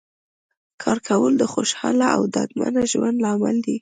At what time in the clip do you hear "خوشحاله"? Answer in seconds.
1.53-2.07